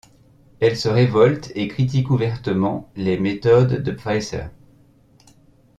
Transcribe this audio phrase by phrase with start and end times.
[0.59, 4.49] Elle se révolte et critique ouvertement les méthodes de Pfizer.